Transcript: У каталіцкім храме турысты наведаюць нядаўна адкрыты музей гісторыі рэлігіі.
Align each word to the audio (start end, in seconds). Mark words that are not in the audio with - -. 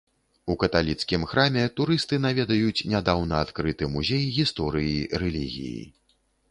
У 0.53 0.53
каталіцкім 0.61 1.25
храме 1.33 1.65
турысты 1.79 2.19
наведаюць 2.25 2.85
нядаўна 2.95 3.35
адкрыты 3.49 3.93
музей 3.99 4.27
гісторыі 4.41 4.99
рэлігіі. 5.25 5.83